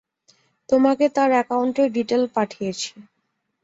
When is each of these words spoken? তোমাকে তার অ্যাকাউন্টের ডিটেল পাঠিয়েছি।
তোমাকে 0.69 1.05
তার 1.15 1.29
অ্যাকাউন্টের 1.35 1.87
ডিটেল 1.95 2.23
পাঠিয়েছি। 2.35 2.91